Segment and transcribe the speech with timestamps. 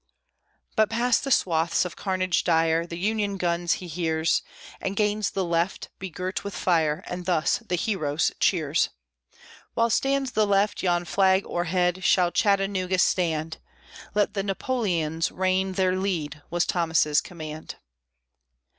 [0.75, 4.41] But past the swathes of carnage dire, The Union guns he hears,
[4.79, 8.89] And gains the left, begirt with fire, And thus the heroes cheers
[9.75, 13.59] "While stands the left, yon flag o'erhead, Shall Chattanooga stand!"
[14.15, 17.75] "Let the Napoleons rain their lead!" Was Thomas's command.